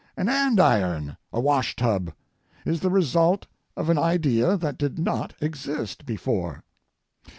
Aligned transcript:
An 0.17 0.29
andiron, 0.29 1.15
a 1.31 1.39
wash 1.39 1.75
tub, 1.75 2.11
is 2.65 2.79
the 2.79 2.89
result 2.89 3.45
of 3.77 3.87
an 3.87 3.99
idea 3.99 4.57
that 4.57 4.79
did 4.79 4.97
not 4.97 5.35
exist 5.39 6.07
before. 6.07 6.63